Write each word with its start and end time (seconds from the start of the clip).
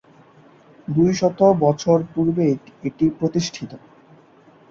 দুইশত 0.87 1.39
বছর 1.63 1.97
পূর্বে 2.13 2.45
এটি 2.87 3.05
প্রতিষ্ঠিত। 3.19 3.71